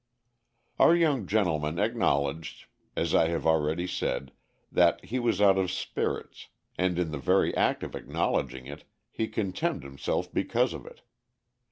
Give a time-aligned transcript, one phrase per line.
[0.79, 2.65] Our young gentleman acknowledged,
[2.97, 4.31] as I have already said,
[4.71, 9.27] that he was out of spirits, and in the very act of acknowledging it he
[9.27, 11.03] contemned himself because of it.